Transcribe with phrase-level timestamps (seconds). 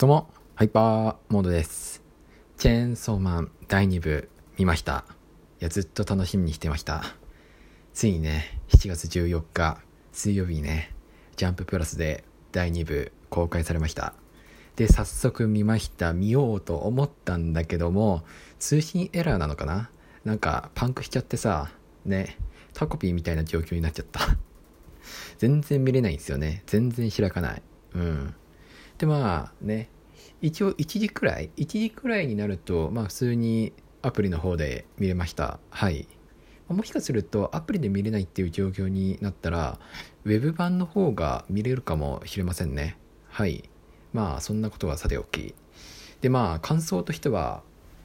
[0.00, 2.04] どうも、ハイパーモードです。
[2.56, 5.04] チェーンソーマン第2部見ました。
[5.60, 7.02] いや、ずっと楽しみにしてました。
[7.94, 9.82] ついにね、7月14日
[10.12, 10.94] 水曜日にね、
[11.34, 12.22] ジャンププラスで
[12.52, 14.14] 第2部公開されました。
[14.76, 16.12] で、早速見ました。
[16.12, 18.22] 見ようと思ったんだけども、
[18.60, 19.90] 通信エラーなのかな？
[20.24, 21.72] なんかパンクしちゃってさ、
[22.04, 22.38] ね、
[22.72, 24.20] タコピーみたいな状況になっちゃった。
[25.38, 26.62] 全然見れないんですよね。
[26.66, 27.62] 全然開かない。
[27.96, 28.34] うん。
[28.98, 29.88] でまあね
[30.40, 35.58] 一応1時くらい1時くらいになるとまあ普通にアプリの方で見れました。
[35.70, 36.08] はい。
[36.68, 39.80] もしかするとアプリで見れないっていう状況になったら
[40.24, 42.98] ウェブ版の方が見れるかもしれませんね。
[43.28, 43.68] はい。
[44.12, 45.54] まあそんなことはさておき。
[46.20, 47.62] でまあ感想としては、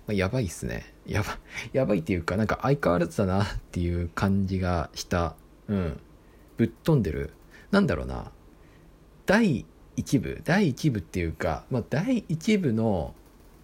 [0.07, 0.93] まあ、やばいっすね。
[1.05, 1.37] やば
[1.73, 5.35] やばいっていうかなんか相変わらずだなっていう感じがした。
[5.67, 5.99] うん。
[6.57, 7.33] ぶっ飛んでる。
[7.71, 8.31] なんだろうな。
[9.25, 9.65] 第
[9.95, 13.13] 一部第一部っていうか、まあ、第一部の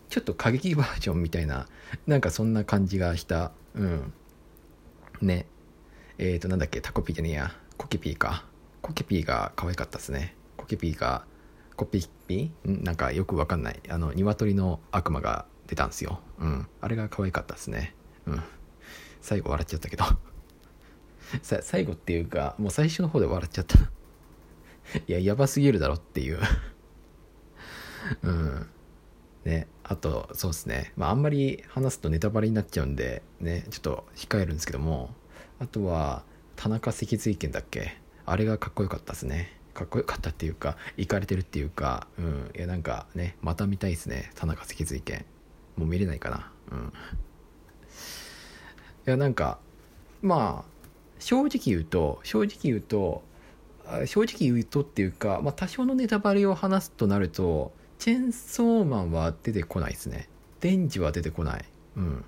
[0.10, 1.68] ちょっと過激バージョンみたいな
[2.08, 3.52] なんかそんな感じがした。
[3.76, 4.14] うん。
[5.22, 5.46] ね。
[6.18, 7.56] えっ、ー、となんだっけタコピーじゃねえや。
[7.78, 8.46] コケピーか。
[8.82, 10.36] コケピーが可愛かったですね。
[10.58, 11.24] コケピーが
[11.76, 12.84] コピーピー？
[12.84, 13.80] なんかよくわかんない。
[13.90, 16.20] あの鶏の悪魔が出たんすよ。
[16.40, 16.68] うん。
[16.82, 17.96] あれが可愛かったですね。
[18.26, 18.42] うん。
[19.22, 20.06] 最後笑っちゃったけど。
[21.44, 23.78] 最後っていうかもう最初の方で笑っちゃった。
[25.08, 26.40] いや、やばすぎるだろっていう
[28.24, 28.68] うん。
[29.46, 30.94] ね、あと、そうですね。
[30.98, 35.14] まあ、あんまり話すとネタバレになっちゃうんで、ね、ちょっと控えるんですけども、
[35.60, 36.24] あとは、
[36.56, 37.98] 田中脊髄剣だっけ？
[38.26, 39.58] あれがかっこよかったですね。
[39.74, 42.52] かっこよかったっていうか、いかれてるっていうか、うん。
[42.56, 44.32] いや、なんかね、また見たいですね。
[44.36, 45.26] 田中脊髄剣。
[45.78, 46.52] もう見れないかな。
[46.72, 46.80] うん。
[46.88, 46.92] い
[49.06, 49.60] や、なんか、
[50.22, 53.24] まあ、正直言うと、正直言うと、
[54.06, 60.30] 正直言うとっていうか、まあ、多少のネタバレを話すとなるとチェンソーマンは出てこないですね。
[60.62, 61.66] デンジは出てこない。
[61.98, 62.26] うん。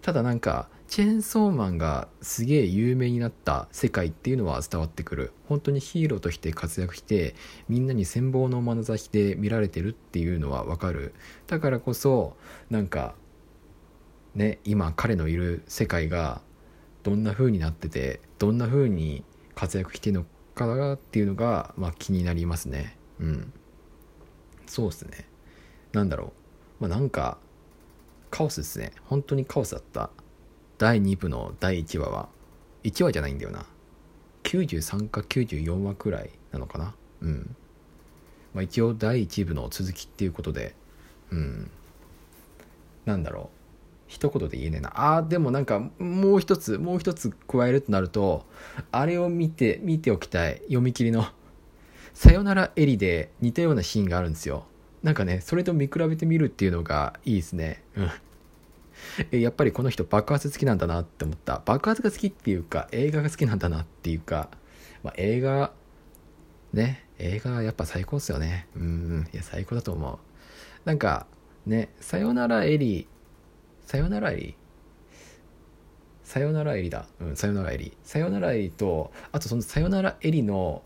[0.00, 5.32] ただなんかチェーンソーマンがすげえ有名になった世界っていうのは伝わってくる。
[5.48, 7.34] 本当にヒーローとして活躍して
[7.68, 11.14] みんなに羨望の眼差しで見られてるっていうのはわかる。
[11.46, 12.36] だからこそ
[12.68, 13.14] なんか
[14.34, 16.42] ね今彼のいる世界が
[17.04, 22.96] どんな風になっててどんな風に活躍してるのかなっていうのが、まあ、気になりますね。
[23.20, 23.52] うん。
[24.66, 25.28] そうですね。
[25.92, 26.32] なんだろ
[26.80, 26.82] う。
[26.82, 27.38] まあなんか
[28.30, 28.92] カオスですね。
[29.04, 30.10] 本当にカオスだった。
[30.78, 32.28] 第2部の第1話は。
[32.82, 33.66] 1話じゃないんだよな。
[34.44, 36.94] 93か94話くらいなのかな。
[37.20, 37.56] うん。
[38.54, 40.74] まあ一応第1部の続きっていうことで。
[41.30, 41.70] うん。
[43.04, 43.61] なんだろう。
[44.12, 44.92] 一言で言えねえな。
[45.16, 48.44] あー、でもなんか、もう一つ、もう一つ加えるとなると、
[48.90, 50.58] あれを見て、見ておきたい。
[50.64, 51.24] 読み切りの。
[52.12, 54.66] さよならエリで似たようなシーンがあるんですよ。
[55.02, 57.82] なんかね、それと見比べてみるっていうのがいいですね。
[57.96, 58.02] う
[59.34, 59.40] ん。
[59.40, 61.62] やっぱりこの人爆発好きなんだなって思った。
[61.64, 64.50] 爆発が好きっていうか、映画が好きなんだなっていうか、
[65.02, 65.72] まあ、映画、
[66.74, 68.68] ね、映画やっぱ最高っすよね。
[68.76, 70.18] うん、いや、最高だと思う。
[70.84, 71.26] なんか、
[71.64, 73.06] ね、さよならエリ
[73.84, 74.56] さよならエリ
[76.32, 77.06] さよならエリだ。
[77.20, 77.92] うん、さよならエリ。
[78.04, 80.82] さよならエリと、あとそのさよならエリの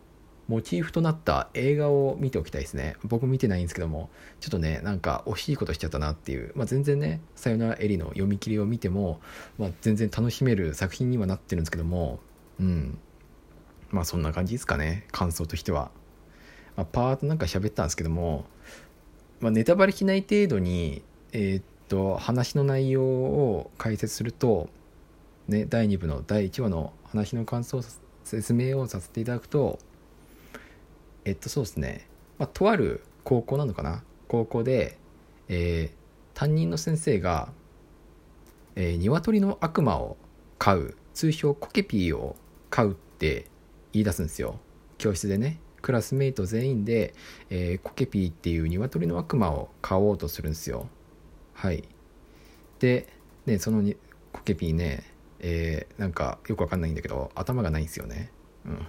[0.48, 2.96] モチーフとなった映画を見ておきたいですね。
[3.04, 6.52] 僕見てないんですけども、ちょっとね、なんか惜しいことしちゃったなっていう。
[6.56, 9.20] まあ全然ね、さよならエリの読み切りを見ても、
[9.58, 12.20] まあ全然楽しめる作品にはなってるんですけども、
[12.58, 12.98] うん。
[13.90, 15.90] まあそんな感じですかね、感想としては。
[16.76, 18.46] まあパートなんか喋ったんですけども、
[19.40, 21.02] まあネタバレしない程度に、
[21.32, 24.68] えー、っと話の内容を解説すると、
[25.48, 27.82] ね、第2部の第1話の話の感想
[28.24, 29.78] 説明をさせていただくと
[31.24, 32.08] えっとそうですね、
[32.38, 34.02] まあ、とある高校なのかな？
[34.28, 34.98] 高校で、
[35.48, 37.48] えー、担任の先生が、
[38.74, 40.16] えー、鶏の悪魔を
[40.58, 42.36] 飼う通称コケピーを
[42.70, 43.46] 飼うって
[43.92, 44.58] 言い出すんですよ。
[44.98, 45.60] 教室でね。
[45.82, 47.14] クラスメイト全員で、
[47.48, 50.88] えー、コケピーっていう鶏の悪魔を飼おうとするんですよ。
[51.56, 51.88] はい。
[52.80, 53.08] で、
[53.46, 53.96] ね、そのに
[54.32, 55.04] コケピーね、
[55.40, 58.30] えー、なんかよくわかんないんだけど、頭がないんですよね。
[58.66, 58.86] うん。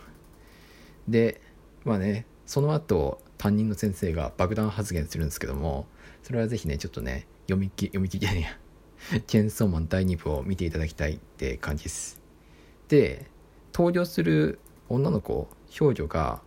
[1.07, 1.39] で、
[1.85, 5.87] まあね、その後、担任の先生が爆弾発言するんですけども、
[6.23, 9.21] それはぜひね、ちょっとね、読み切り、読み切りじゃねや。
[9.27, 12.21] チェーンソーマン第2部を見ていただきたいって感じです。
[12.89, 13.27] で、
[13.73, 14.59] 登場する
[14.89, 16.41] 女の子、少女が、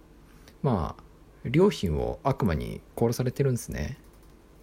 [0.63, 1.03] まあ、
[1.49, 3.97] 両親を悪魔に殺されてるんですね。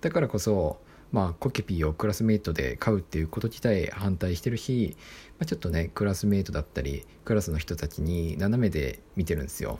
[0.01, 0.79] だからこそ、
[1.11, 4.97] まあ、コケピーをクラスメイトで飼うっていうこと自体反対してるし、
[5.39, 9.79] まあ、ちょっとねクラスメイトだったりクラスの人たちに斜めで見てるんですよ。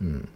[0.00, 0.28] うん。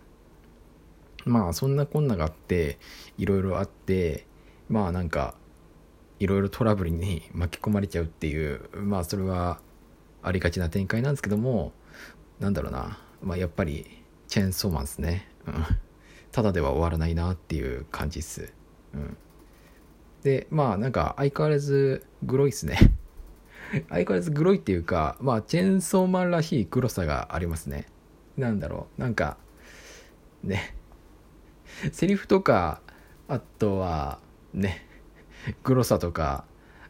[1.24, 2.78] まあそんなこんながあって
[3.18, 4.26] いろいろあって
[4.68, 5.34] まあなんか
[6.18, 9.60] いろいろトラブルに巻き込まれちゃうっていうまあそれは
[10.22, 11.72] ありがちな展開なんですけども
[12.40, 15.28] なんだろうな、まあ、やっぱりチェーンソーマンですね、
[16.30, 18.52] ただでは終わらないなっていう感じっす、
[18.94, 19.16] うん、
[20.22, 22.78] でまあなんか相変わらずグロいっすね。
[23.88, 27.86] 相変わらずグロいっていうかまあチェーンソーマンらしい黒さがありますね。
[28.36, 29.36] なんだろうなんか
[30.42, 30.76] ね。
[31.92, 32.80] セリフとか
[33.28, 34.20] あとは
[34.52, 34.86] ね。
[35.64, 36.44] グロさとか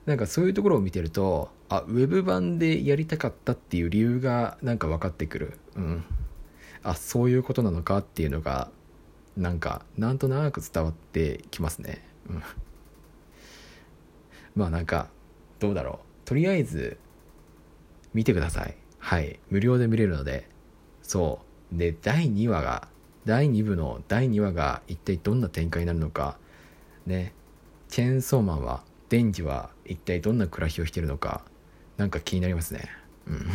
[0.05, 5.58] なんかそういうところを見てるとあウェブ版でやりたかったっていう理由がなんか分かってくる。
[5.76, 6.05] うん。
[6.82, 8.70] あそういうことなのかっていうのが
[9.37, 12.05] なんかなんとなく伝わってきますね。
[12.28, 12.43] うん。
[14.54, 15.08] まあなんか
[15.58, 16.28] どうだろう。
[16.28, 16.99] とりあえず
[18.14, 18.76] 見てください。
[18.99, 19.38] はい。
[19.50, 20.49] 無料で見れるので。
[21.02, 21.40] そ
[21.72, 21.78] う。
[21.78, 22.88] で第2話が
[23.25, 26.38] 第2部の第2話が一体どんな展開になるのか。
[27.06, 27.34] ね。
[27.88, 31.43] チェーンソーマンはデンジは一体どんな暮らしをしてるのか。
[31.96, 32.88] なんか気になりますね。
[33.26, 33.46] うん。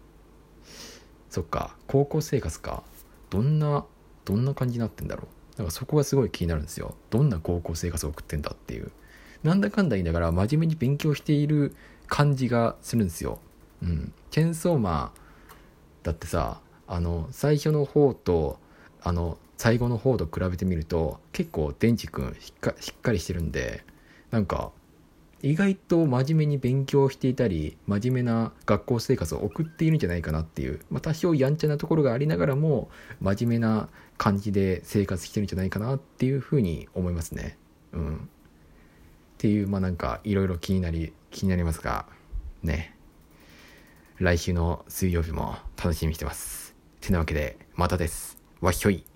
[1.28, 1.76] そっか。
[1.86, 2.82] 高校生活か。
[3.28, 3.84] どんな
[4.24, 5.58] どんな感じになってんだろう。
[5.58, 6.94] なんかそこがすごい気になるんですよ。
[7.10, 8.90] どんな高校生活を送ってんだっていう。
[9.42, 11.74] なんだかんだ言いながら真面目に勉強している
[12.06, 13.38] 感じがするんですよ。
[13.82, 14.12] うん。
[14.30, 15.20] チェンソーマン
[16.02, 18.58] だってさあの最初の方と
[19.02, 23.84] あの最後の方と比べてみると結構デンジ君しっかしっかりしてるんで
[24.30, 24.70] なんか
[25.42, 32.90] 意外と真面目に勉強していたり真面目な学校生活を送っているんじゃないかなっていう、まあ、多少やんちゃなところがありながらも
[33.20, 33.88] 真面目な
[34.18, 37.56] 感じで生活してるんじゃないかなっていうふうに思いますね。
[37.92, 38.28] うん、
[39.40, 42.04] っていうまあなんかいろいろ気になり気になりますが
[42.62, 42.94] ね
[44.18, 46.76] 来週の水曜日も楽しみにしてます。
[47.00, 48.36] てなわけでまたです。
[48.60, 49.09] わっひょい。